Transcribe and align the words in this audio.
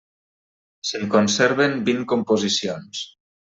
Se'n 0.93 1.05
conserven 1.17 1.77
vint 1.93 2.03
composicions. 2.15 3.07